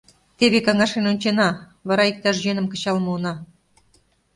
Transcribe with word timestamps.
Теве 0.37 0.59
каҥашен 0.67 1.05
ончена, 1.11 1.49
вара 1.87 2.03
иктаж 2.11 2.37
йӧным 2.45 2.67
кычал 2.69 2.97
муына. 3.05 3.33